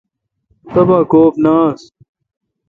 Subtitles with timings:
[0.73, 1.81] تبہ کوب نہ آس۔